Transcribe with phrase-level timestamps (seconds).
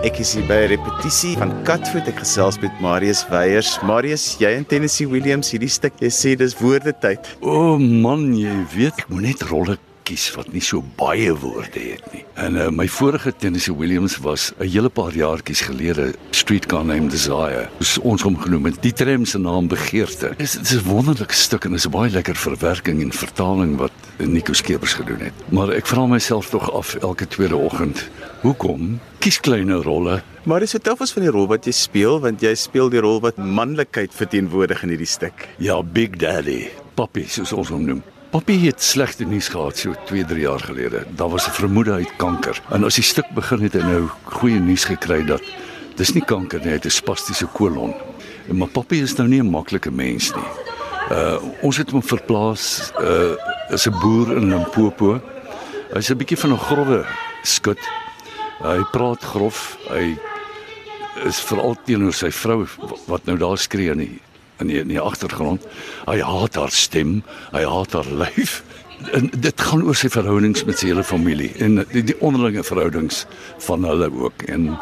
[0.00, 2.06] Ek is hier by 'n repetisie van Katvoet.
[2.08, 3.76] Ek gesels met Marius Weyers.
[3.84, 7.20] Marius, jy en Tennessee Williams hierdie stuk, jy sê dis woordetyd.
[7.44, 9.76] O oh man, jy weet ek moet net rolle
[10.08, 12.24] kies wat nie so baie woorde het nie.
[12.40, 17.68] En uh, my vorige Tennessee Williams was 'n hele paar jaartjies gelede Streetcar Named Desire.
[17.78, 18.82] Dis ons hom genoem het.
[18.82, 20.32] Die tram se naam Begeerte.
[20.38, 23.92] Dit is, is 'n wonderlike stuk en is 'n baie lekker verwerking en vertaling wat
[24.16, 25.36] Nico Skeepers gedoen het.
[25.48, 28.08] Maar ek vra myself tog af elke tweede oggend,
[28.42, 30.20] hoekom kies kleine rolle?
[30.48, 33.20] Maar dis vertel ons van die rol wat jy speel want jy speel die rol
[33.20, 35.48] wat manlikheid verteenwoordig in hierdie stuk.
[35.60, 38.00] Ja, Big Daddy, Papi soos ons hom noem.
[38.30, 41.04] Papi het slegte nuus gehad so 2-3 jaar gelede.
[41.18, 42.60] Daar was 'n vermoede hy het kanker.
[42.70, 45.42] En as die stuk begin het hy nou goeie nuus gekry dat
[45.96, 47.94] dis nie kanker nie, hy het 'n spastiese kolon.
[48.48, 50.44] En maar papi is nou nie 'n maklike mens nie.
[51.10, 53.34] Uh ons het hom verplaas uh
[53.70, 55.20] as 'n boer in Limpopo.
[55.92, 57.04] Hy's 'n bietjie van 'n grove
[57.42, 57.78] skut.
[58.60, 59.78] Hy praat grof.
[59.88, 60.16] Hy
[61.28, 62.64] is veral teenoor sy vrou
[63.08, 64.16] wat nou daar skree in die
[64.60, 65.64] in die, in die agtergrond.
[66.04, 67.22] Hy haat haar stem,
[67.54, 68.60] hy haat haar lyf.
[69.16, 73.24] En dit gaan oor sy verhoudings met sy hele familie en die, die onderlinge verhoudings
[73.64, 74.74] van hulle ook en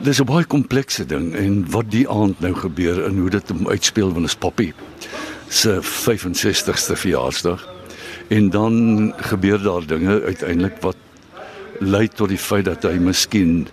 [0.00, 3.68] dis 'n baie komplekse ding en wat die aand nou gebeur en hoe dit hom
[3.68, 4.72] uitspeel wanneer is Poppy
[5.48, 7.68] se 65ste verjaarsdag.
[8.28, 10.96] En dan gebeur daar dinge uiteindelik wat
[11.80, 13.68] lei tot die feit dat hy miskien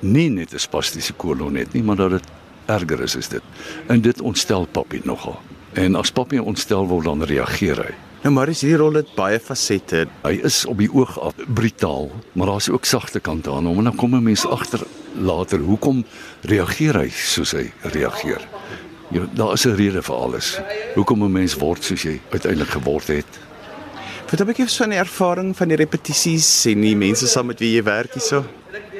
[0.00, 2.24] nie net 'n spastiese kolon het nie, maar dat dit
[2.66, 3.42] erger is as dit.
[3.86, 5.40] En dit ontstel Papi nogal.
[5.72, 7.94] En as Papi ontstel word dan reageer hy.
[8.22, 10.06] Nou maar is hierdie rol het baie fasette.
[10.24, 13.84] Hy is op die oog af brutaal, maar daar's ook sagte kante aan hom en
[13.84, 14.82] dan kom 'n mens agter
[15.14, 16.04] later hoekom
[16.42, 18.42] reageer hy soos hy reageer.
[19.10, 20.58] Ja, daar is 'n rede vir alles.
[20.94, 23.38] Hoekom 'n mens word soos jy uiteindelik geword het.
[24.26, 27.76] Vertel 'n bietjie van die ervaring van die repetisies en die mense saam met wie
[27.76, 28.42] jy werk hierso.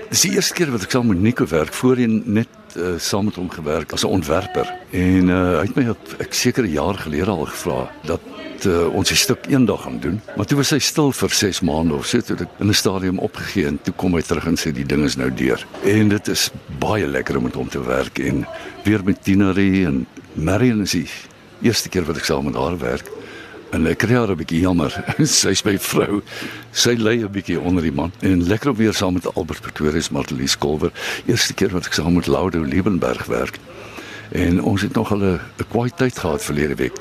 [0.08, 3.34] Dis die eerste keer wat ek saam met Nico werk, voorheen net uh, saam met
[3.34, 4.70] hom gewerk as 'n ontwerper.
[4.92, 8.22] En uh, hy het my op ek seker 'n jaar gelede al gevra dat
[8.66, 10.20] uh, ons 'n stuk eendag gaan doen.
[10.36, 13.18] Maar toe was hy stil vir 6 maande of so toe ek in 'n stadium
[13.18, 15.66] opgegee en toe kom hy terug en sê die ding is nou deur.
[15.82, 18.46] En dit is baie lekker om met hom te werk en
[18.84, 21.08] weer met Tinari en Marion is die
[21.62, 23.15] eerste keer wat ek saam met haar werk.
[23.74, 24.92] En ek kry haar 'n bietjie jammer.
[25.40, 26.22] Sy's my vrou.
[26.70, 28.12] Sy lê 'n bietjie onder die man.
[28.20, 30.92] En lekker om weer saam met Albert Pretorius Martelie Skolwer.
[31.26, 33.58] Eerste keer wat ek saam met Laudo Liebenberg werk.
[34.30, 36.96] En ons het nog 'n kwaai tyd gehad verlede week.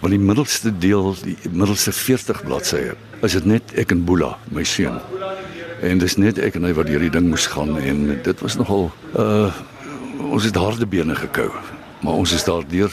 [0.00, 4.64] Want die middelste deel, die middelste 40 bladsye, is dit net ek en Boela, my
[4.64, 5.00] seun.
[5.82, 8.92] En dis net ek en hy wat hierdie ding moes gaan en dit was nogal
[9.16, 9.52] uh
[10.20, 11.50] ons het harde bene gekou.
[12.00, 12.92] Maar ons is daardeur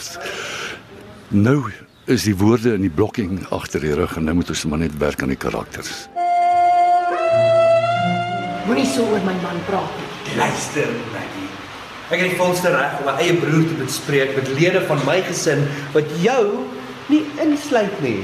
[1.27, 1.63] nou
[2.07, 4.93] is die woorde in die blokking agter die rug en nou moet ons maar net
[5.01, 6.05] werk aan die karakters.
[8.67, 10.37] Moenie so oor my man praat nie.
[10.39, 11.49] Luister, Maggie.
[12.07, 15.19] Ek het die volste reg om my eie broer te bespreek met lede van my
[15.27, 16.63] gesin wat jou
[17.11, 18.21] nie insluit nie.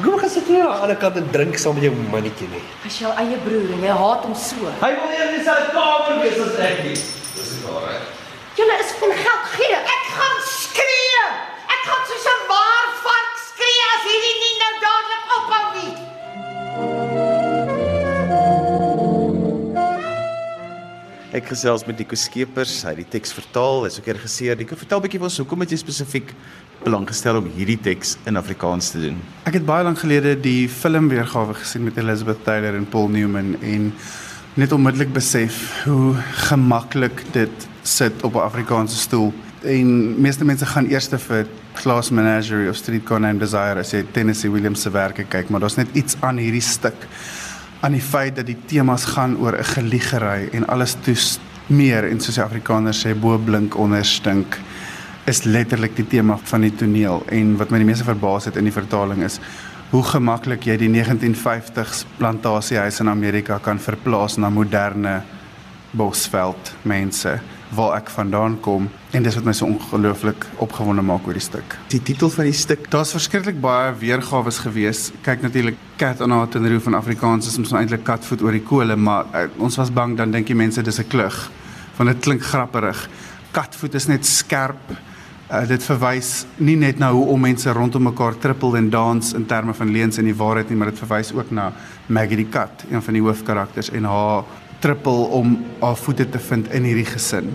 [0.00, 2.64] Hoekom gaan sit jy aan die ander kant en drink saam met jou mannetjie nie?
[2.86, 4.72] Hy's jou eie broer en jy haat hom so.
[4.80, 7.00] Hy wil eers in sy kamer wees as ek nie
[21.50, 24.56] gesels met Nico Skeepers, hy het die teks vertaal, hy's ook die regisseur.
[24.58, 26.34] Nico, vertel 'n bietjie vir ons hoekom het jy spesifiek
[26.84, 29.16] belang gestel om hierdie teks in Afrikaans te doen?
[29.44, 33.92] Ek het baie lank gelede die filmweergawe gesien met Elizabeth Taylor en Paul Newman en
[34.54, 36.14] net onmiddellik besef hoe
[36.48, 39.32] gemaklik dit sit op 'n Afrikaanse stoel.
[39.62, 44.50] En meeste mense gaan eers vir Class Menagerie of Streetcar Named Desire as jy Tennessee
[44.50, 47.06] Williams se werke kyk, maar daar's net iets aan hierdie stuk
[47.80, 52.20] aan die feit dat die temas gaan oor 'n geliegery en alles toes meer en
[52.20, 54.58] soos die Afrikaners sê bo blink onder stink
[55.24, 57.22] is letterlik die tema van die toneel.
[57.28, 59.38] En wat my die meeste verbaas het in die vertaling is
[59.90, 65.22] hoe gemaklik jy die 1950s plantasiehuis in Amerika kan verplaas na moderne
[65.90, 67.38] bosveld mense
[67.74, 71.76] waar ek vandaan kom en dis wat my so ongelooflik opgewonde maak oor die stuk.
[71.92, 75.10] Die titel van die stuk, Daar's verskriklik baie weergawe gewees.
[75.22, 78.96] Kyk natuurlik Cat on a Tenerife van Afrikaans is ons eintlik katvoet oor die kole,
[78.96, 81.50] maar uh, ons was bang dan dink die mense dis 'n klug.
[81.96, 83.08] Want dit klink grapperig.
[83.52, 84.90] Katvoet is net skerp.
[85.50, 89.46] Uh, dit verwys nie net na hoe om mense rondom mekaar trippel en dans in
[89.46, 91.72] terme van leuns en die waarheid nie, maar dit verwys ook na
[92.06, 94.44] Maggie die kat, een van die hoofkarakters en haar
[94.80, 97.50] trippel om haar voete te vind in hierdie gesin.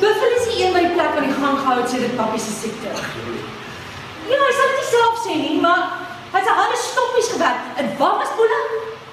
[0.00, 2.54] Buffel is die een by die plek waar die gang gehou het sedert pappie se
[2.60, 2.94] siekte.
[4.30, 5.82] Ja, hy sal dit nie self sê nie, maar
[6.32, 7.72] hy het sy hande stoppies gewerk.
[7.82, 8.60] En waar was Boela?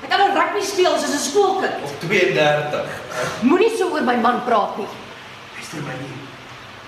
[0.04, 1.82] Hy kan 'n rugby speel soos 'n skoolkind.
[1.84, 2.90] Of 32.
[3.42, 4.92] Moenie so oor my man praat nie.
[5.56, 6.13] Luister my nie.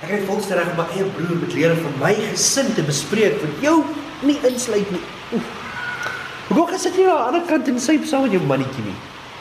[0.03, 3.39] Ek het volgens reg om my eie broer met lede van my gesin te bespreek
[3.39, 3.77] wat jou
[4.27, 5.01] nie insluit nie.
[5.33, 5.47] Oef.
[6.49, 8.95] Hoekom gaan sit jy aan die ander kant en syp saam met jou mannetjie nie?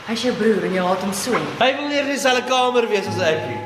[0.07, 1.39] Hy's jou broer en jy haat hom so.
[1.59, 3.63] Hy wil nie in dieselfde kamer wees as ek nie.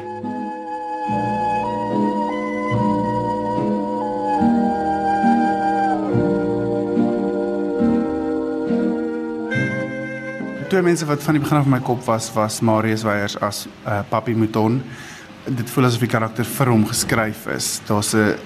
[10.68, 13.66] Twee mense wat van die begin af in my kop was was Marius Weyers as
[13.84, 14.82] uh, Papi Mouton.
[15.48, 17.80] Dit voel asof die karakter vir hom geskryf is.
[17.88, 18.36] Daar's 'n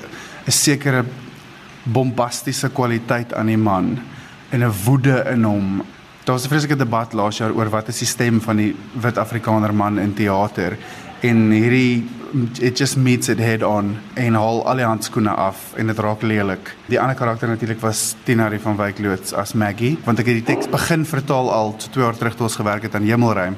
[0.47, 1.05] 'n sekere
[1.83, 3.99] bombastiese kwaliteit aan die man
[4.51, 5.83] en 'n woede in hom.
[6.25, 9.19] Daar was 'n vreeslike debat laas jaar oor wat is die stem van die wit
[9.19, 10.77] Afrikaner man in teater
[11.21, 12.09] en hierdie
[12.61, 16.23] it just meets it head on en haal al die handskoene af en dit raak
[16.23, 16.77] lelik.
[16.89, 20.55] Die ander karakter natuurlik was Tinari van Wyk loods as Maggie want ek het die
[20.55, 23.57] teks begin vertaal al so 2 jaar terug toe ons gewerk het aan Hemelruim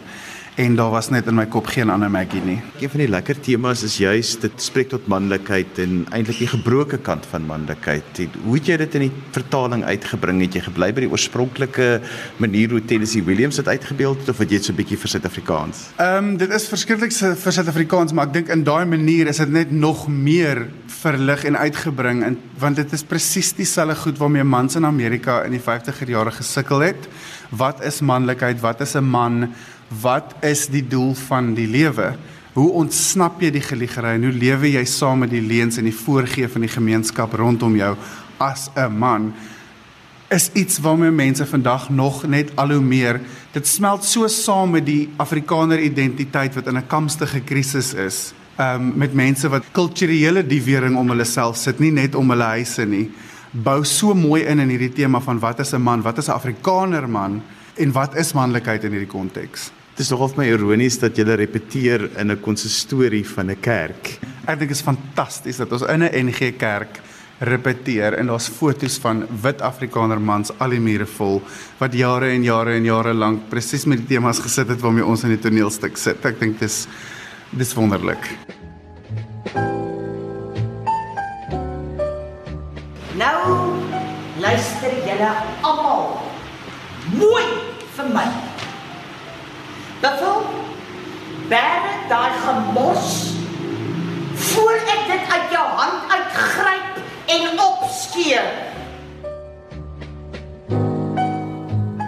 [0.54, 2.60] en daar was net in my kop geen ander Maggie nie.
[2.78, 6.98] Een van die lekker temas is juis dit spreek tot manlikheid en eintlik die gebroke
[7.02, 8.20] kant van manlikheid.
[8.44, 10.38] Hoe het jy dit in die vertaling uitgebring?
[10.44, 11.88] Het jy gebly by die oorspronklike
[12.42, 15.08] manier hoe Tennessee Williams dit uitgebeeld het of het jy dit so 'n bietjie vir
[15.08, 15.90] Suid-Afrikaans?
[15.98, 19.50] Ehm um, dit is verskriklik vir Suid-Afrikaans, maar ek dink in daai manier is dit
[19.50, 24.76] net nog meer verlig en uitgebring en want dit is presies dieselfde goed waarmee mans
[24.76, 27.08] in Amerika in die 50er jare gesukkel het.
[27.50, 28.60] Wat is manlikheid?
[28.60, 29.54] Wat is 'n man?
[29.88, 32.16] Wat is die doel van die lewe?
[32.54, 35.96] Hoe ontsnap jy die geliegery en hoe lewe jy saam met die leuns en die
[36.04, 37.96] voorgee van die gemeenskap rondom jou
[38.38, 39.34] as 'n man?
[40.34, 43.20] is iets waarmee mense vandag nog net al hoe meer
[43.52, 48.32] dit smelt so saam met die Afrikaner identiteit wat in 'n kamstige krisis is.
[48.58, 52.84] Um met mense wat kulturele diewering om hulle self sit, nie net om hulle huise
[52.86, 53.10] nie.
[53.50, 56.02] Bou so mooi in in hierdie tema van wat is 'n man?
[56.02, 57.42] Wat is 'n Afrikaner man?
[57.74, 59.72] En wat is manlikheid in hierdie konteks?
[59.94, 64.18] Dit is nogal vir my ironies dat jy repeteer in 'n konsistorie van 'n kerk.
[64.46, 67.00] Ek dink dit is fantasties dat ons in 'n NG Kerk
[67.40, 71.42] repeteer en daar's foto's van wit Afrikaner mans al die mure vol
[71.78, 75.24] wat jare en jare en jare lank presies met die temas gesit het waarmee ons
[75.24, 76.24] in die toneelstuk sit.
[76.24, 76.86] Ek dink dis
[77.50, 78.38] dis wonderlik.
[83.16, 83.80] Nou
[84.38, 85.32] luister julle
[85.62, 86.20] almal
[87.12, 87.63] mooi
[88.12, 88.26] my.
[90.02, 90.42] Bevel
[91.48, 93.12] bære daai gemors
[94.50, 97.00] voor ek dit uit jou hand uitgryp
[97.36, 98.50] en opskeer.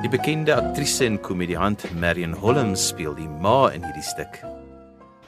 [0.03, 4.56] Die bekende aktrise en komediant Marion Holmes speel die ma in hierdie stuk.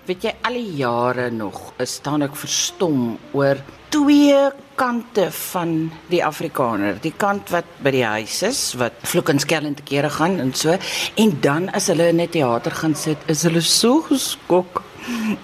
[0.08, 3.58] Weet jy al die jare nog is staan ek verstom oor
[3.92, 4.38] twee
[4.80, 5.74] kante van
[6.08, 6.96] die Afrikaner.
[7.04, 10.38] Die kant wat by die huis is, wat vloek en skel en te kere gaan
[10.40, 10.78] en so,
[11.20, 14.80] en dan as hulle in 'n teater gaan sit, is hulle so geskok.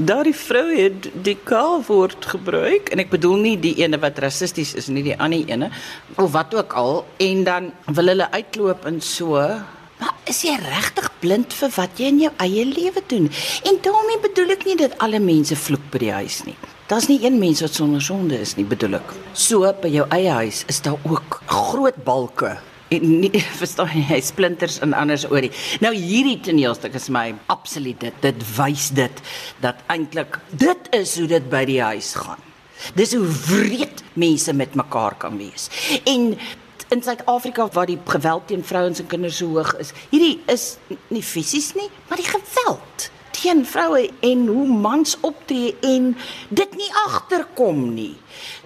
[0.01, 4.89] Daardie vrou het die K-woord gebruik en ek bedoel nie die ene wat rassisties is
[4.89, 5.71] nie, die ander ene
[6.17, 9.45] of wat ook al en dan wil hulle uitloop en so
[10.05, 13.31] Maar is jy regtig blind vir wat jy in jou eie lewe doen?
[13.65, 16.57] En daarmee bedoel ek nie dat alle mense vloek by die huis nie.
[16.91, 19.15] Daar's nie een mens wat sonder sonde is nie, bedoel ek.
[19.33, 22.53] So by jou eie huis is daar ook groot balke
[22.93, 25.55] en nie verstaan jy hy splinters en anders oor die.
[25.81, 28.19] Nou hierdie toneelstuk is my absoluut dit.
[28.27, 29.25] Dit wys dit
[29.65, 32.51] dat eintlik dit is hoe dit by die huis gaan.
[32.93, 35.71] Dis hoe wreed mense met mekaar kan wees.
[36.05, 36.35] En
[36.95, 39.91] in Suid-Afrika waar die geweld teen vrouens en kinders so hoog is.
[40.13, 40.77] Hierdie is
[41.11, 46.13] nie fisies nie, maar die geweld teen vroue en hoe mans optree en
[46.55, 48.15] dit nie agterkom nie.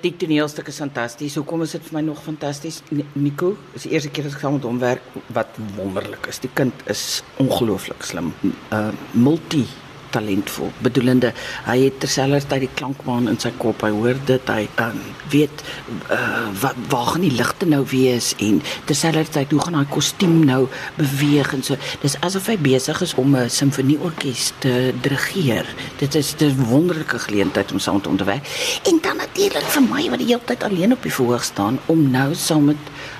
[0.04, 1.35] Die toneelstuk is fantasties.
[1.40, 2.82] Hoekom is dit vir my nog fantasties?
[2.94, 5.02] Ni- Nico, is die eerste keer dat ek saam met hom werk
[5.35, 6.38] wat wonderlik is.
[6.44, 8.30] Die kind is ongelooflik slim.
[8.70, 9.64] Uh multi
[10.10, 10.72] talentvol.
[10.84, 11.32] Bedoelende
[11.66, 13.82] hy het terselfdertyd die klankbaan in sy kop.
[13.82, 15.00] Hy hoor dit, hy um,
[15.32, 15.64] weet
[16.10, 20.66] uh, wat waar gaan die ligte nou wees en terselfdertyd hoe gaan daai kostuum nou
[20.96, 21.76] beweeg en so.
[22.02, 25.66] Dis asof hy besig is om 'n simfonieorkes te dirigeer.
[25.98, 28.46] Dit is 'n wonderlike geleentheid om saam te werk.
[28.84, 32.10] En dan natuurlik vir my wat die hele tyd alleen op die verhoog staan om
[32.10, 32.76] nou saam met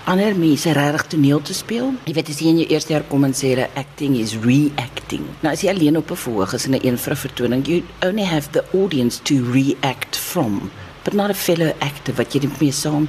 [0.09, 1.93] ander mense regtig toneel te speel.
[2.09, 5.27] Jy weet as jy in jou eerste jaar kom en sê dat acting is reacting.
[5.45, 7.83] Nou as jy alleen op 'n verhoog is in 'n een vir 'n vertoning, you
[8.03, 10.71] only have the audience to react from,
[11.05, 13.09] but not a fellow actor wat jy net mee saam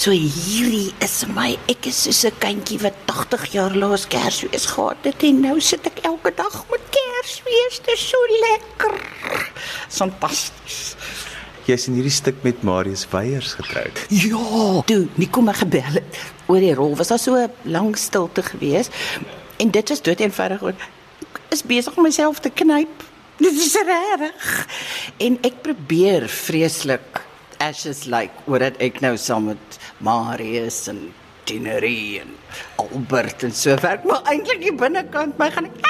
[0.00, 1.56] So hierdie is my.
[1.68, 5.84] Ek is soos 'n kindjie wat 80 jaar laas Kersfees gehad het en nou sit
[5.86, 7.80] ek elke dag met Kersfees.
[7.84, 8.16] Dit is so
[8.46, 8.94] lekker.
[9.88, 10.94] Fantasties.
[11.66, 14.06] Jy jy's in hierdie stuk met Marius Weyers getroud.
[14.08, 16.96] Ja, toe Nico my gebel het oor die rol.
[16.96, 18.88] Was daar so 'n lang stilte gewees.
[19.58, 20.74] En dit is dood eenvoudig oor
[21.50, 23.06] is besig om myself te knyp.
[23.40, 24.66] Dit is reg.
[25.18, 27.22] En ek probeer vreeslik
[27.60, 31.10] ashes like oor dit ek nou saam met Marius en
[31.48, 32.34] Tinerie en
[32.80, 35.88] Albert en so werk, maar eintlik die binnekant my gaan ek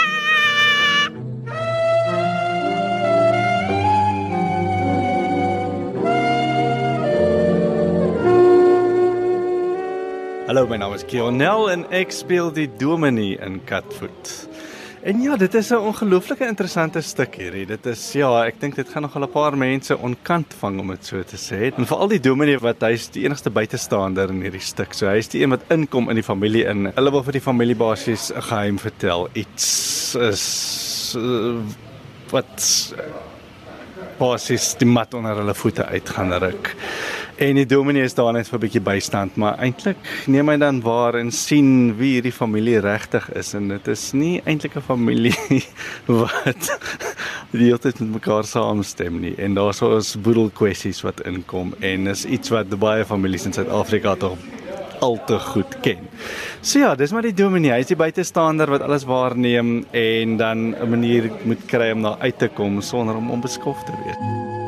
[10.51, 14.33] Hallo, my naam is Kionel en ek speel die Dominee in Catfoot.
[15.01, 17.67] En ja, dit is 'n ongelooflike interessante stuk hierdie.
[17.67, 21.07] Dit is ja, ek dink dit gaan nog 'n paar mense onkant vang om dit
[21.07, 21.73] so te sê.
[21.77, 24.93] En veral die Dominee wat hy's die enigste buitestander in hierdie stuk.
[24.93, 26.93] So hy's die een wat inkom in die familie in.
[26.95, 29.29] Hulle wil vir die familie basies 'n geheim vertel.
[29.33, 31.57] Iets is uh,
[32.31, 32.95] wat
[34.19, 36.77] basies die mat onder hulle voete uit gaan ruk.
[37.41, 40.81] En die dominee is daar net vir 'n bietjie bystand, maar eintlik neem hy dan
[40.85, 45.33] waar en sien wie hierdie familie regtig is en dit is nie eintlik 'n familie
[46.21, 46.69] wat
[47.51, 49.35] die hele tyd met mekaar saamstem nie.
[49.39, 53.53] En daar's so 'n boedel kwessies wat inkom en is iets wat baie families in
[53.53, 54.37] Suid-Afrika tog
[55.01, 56.09] al te goed ken.
[56.61, 60.77] So ja, dis maar die dominee, hy is die buitestander wat alles waarneem en dan
[60.77, 64.60] 'n manier moet kry om daar uit te kom sonder om onbeskof te wees.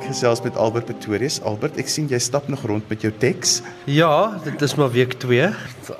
[0.00, 1.34] Ek gesels met Albert Pretorius.
[1.44, 3.58] Albert, ek sien jy stap nog rond met jou teks.
[3.84, 5.50] Ja, dit is maar week 2.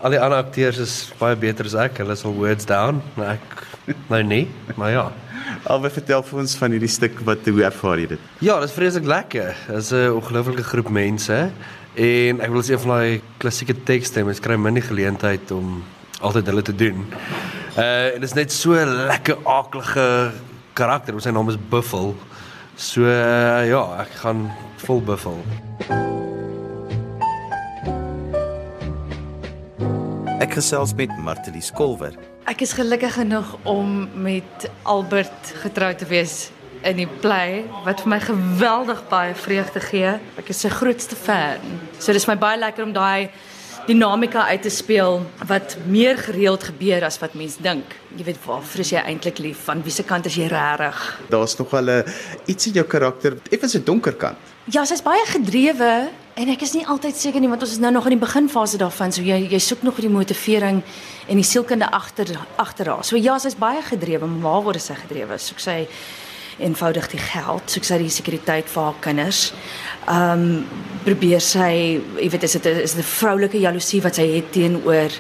[0.01, 1.99] Al die ander akteurs is baie beter as ek.
[2.01, 4.47] Hulle is al words down, maar ek nou nie.
[4.81, 5.05] Maar ja.
[5.69, 8.25] Albert, vertel vir ons van hierdie stuk wat hoe ervaar jy dit?
[8.41, 9.53] Ja, dit is vreeslik lekker.
[9.69, 11.39] Dit is 'n ongelooflike groep mense
[11.93, 15.85] en ek wil sê van daai klassieke tekste, mens kry min die geleentheid om
[16.25, 17.05] altyd hulle te doen.
[17.77, 20.33] Uh en dit is net so lekker aaklige
[20.73, 21.21] karakter.
[21.21, 22.17] Sy naam is Buffel.
[22.81, 24.47] So uh, ja, ek gaan
[24.81, 25.37] vol buffel.
[30.41, 32.17] Ek gesels met Martelie Skolwer.
[32.49, 36.49] Ek is gelukkig genoeg om met Albert getroud te wees
[36.81, 40.17] in die play wat vir my geweldig baie vreugde gee.
[40.41, 41.61] Ek is sy grootste fan.
[42.01, 43.29] So dis my baie lekker om daai
[43.87, 47.97] dinamika uit te speel wat meer gereeld gebeur as wat mens dink.
[48.17, 49.65] Jy weet waarvoor is jy eintlik lief?
[49.69, 51.21] Van wiese kant is jy regtig?
[51.31, 52.05] Daar's nog wel 'n
[52.47, 54.39] iets in jou karakter, effens 'n donker kant.
[54.65, 57.93] Ja, sy's baie gedrewe en ek is nie altyd seker nie want ons is nou
[57.93, 59.13] nog in die beginfase daarvan.
[59.13, 60.83] So jy jy soek nog die motivering
[61.29, 63.05] en die sielkunde agter agter haar.
[63.05, 65.39] So ja, sy's baie gedrewe, maar waar word sy gedrewe?
[65.39, 65.89] Soek sy
[66.61, 69.53] eenvoudig die geld, soek sy die sekuriteit vir haar kinders.
[70.07, 70.65] Ehm um,
[71.05, 75.11] probeer sy, jy weet is dit is dit 'n vroulike jaloesie wat sy het teenoor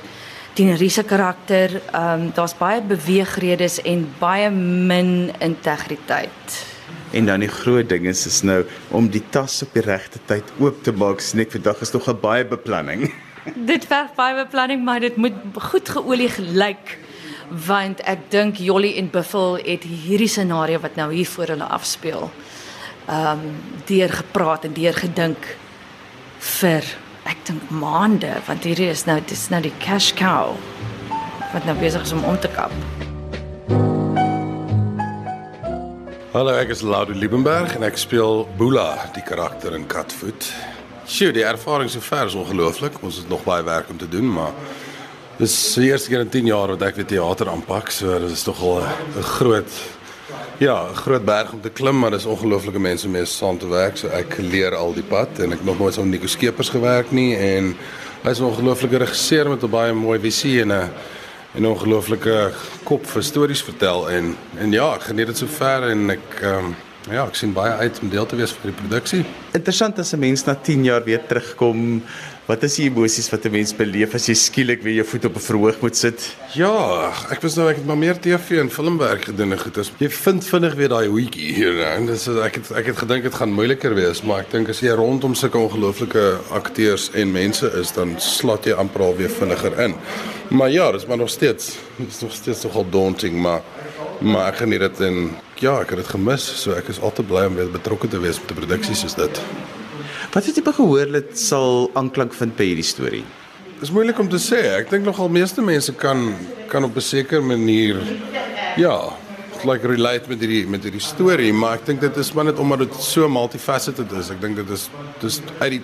[0.54, 1.80] Tinerie se karakter.
[1.92, 6.66] Ehm um, daar's baie beweegredes en baie min integriteit.
[7.11, 10.44] En dan die groot ding is is nou om die tas op die regte tyd
[10.59, 11.20] oop te maak.
[11.20, 13.12] Sien vandag is nog 'n baie beplanning.
[13.54, 16.99] Dit verg baie beplanning, maar dit moet goed geolie gelyk
[17.50, 22.30] want ek dink Jolly en Buffel het hierdie scenario wat nou hier voor hulle afspeel.
[23.09, 25.57] Ehm um, deur gepraat en deur gedink
[26.38, 26.87] vir
[27.26, 30.54] ek dink maande want hierdie is nou dis nou die cash cow
[31.52, 32.75] wat nou besig is om om te kap.
[36.30, 40.47] Hallo, ek is Laudo Liebenberg en ek speel Boela, die karakter in Catfoot.
[41.11, 43.00] Sjoe, die ervaring sover is ongelooflik.
[43.02, 44.54] Ons het nog baie werk om te doen, maar
[45.40, 48.44] dis die eerste keer in 10 jaar wat ek weer teater aanpak, so dit is
[48.44, 49.73] tog al 'n groot
[50.61, 53.68] ja, 'n groot berg om te klim, maar dis ongelooflike mense om mee saam te
[53.68, 53.97] werk.
[53.97, 57.11] So ek leer al die pad en ek nog nooit saam met Nico Skeepers gewerk
[57.11, 57.75] nie en
[58.23, 60.90] hy's 'n ongelooflike regisseur met 'n baie mooi visie en 'n
[61.54, 62.52] 'n ongelooflike
[62.85, 66.76] kop vir stories vertel en en ja, ek geniet dit so ver en ek um,
[67.09, 69.25] ja, ek sien baie uit om deel te wees van die produksie.
[69.56, 72.02] Interessant as 'n mens na 10 jaar weer terugkom.
[72.50, 75.37] Wat is die emosies wat 'n mens beleef as jy skielik weer jou voet op
[75.37, 76.37] 'n verhoog moet sit?
[76.54, 79.78] Ja, ek was nou ek het maar meer TV en filmwerk gedoen en goed.
[79.78, 81.80] As jy vind vinnig weer daai hoetjie hier.
[81.83, 84.80] En dis ek het ek het gedink dit gaan moeiliker wees, maar ek dink as
[84.80, 89.80] jy rondom sulke ongelooflike akteurs en mense is, dan slat jy amper al weer vinniger
[89.80, 89.95] in.
[90.49, 93.62] Maar ja, dis maar nog steeds, dis nog steeds nogal daunting, maar
[94.21, 97.45] maar ek geniet dit en ja, ek het dit gemis, so ek is altyd bly
[97.47, 99.40] om weer betrokke te wees met 'n produksie soos dit.
[100.31, 103.25] Wat het jy gehoor dit sal aanklank vind by hierdie storie?
[103.81, 104.61] Dis moeilik om te sê.
[104.77, 106.21] Ek dink nogal meeste mense kan
[106.71, 107.99] kan op 'n sekere manier
[108.77, 109.11] ja,
[109.65, 112.79] like relate met hierdie met hierdie storie, maar ek dink dit is maar net omdat
[112.79, 114.31] dit so multifaceted is.
[114.31, 114.89] Ek dink dit is
[115.21, 115.83] dis uit die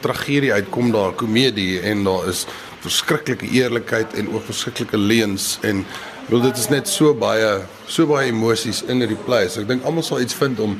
[0.00, 2.46] tragedie uitkom daar komedie en daar is
[2.80, 5.86] verskriklike eerlikheid en ook verskriklike leuns en
[6.28, 9.48] wil dit is net so baie so baie emosies in hierdie play.
[9.48, 10.76] So ek dink almal sal iets vind om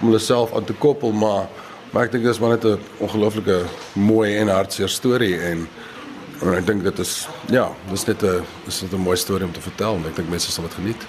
[0.00, 1.48] om hulle self aan te koppel, maar
[1.90, 5.68] maar ek dink dit is maar net 'n ongelooflike mooi en hartseer storie en
[6.40, 9.52] en ek dink dit is ja, dis net 'n dis net 'n mooi storie om
[9.52, 11.02] te vertel en ek dink mense sal dit geniet.